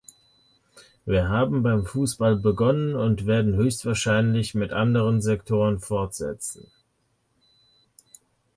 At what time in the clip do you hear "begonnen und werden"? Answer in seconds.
2.37-3.53